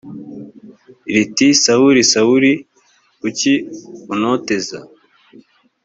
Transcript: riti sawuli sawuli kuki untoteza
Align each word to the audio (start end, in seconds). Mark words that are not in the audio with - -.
riti 1.13 1.47
sawuli 1.63 2.01
sawuli 2.11 2.51
kuki 3.19 3.53
untoteza 4.13 4.79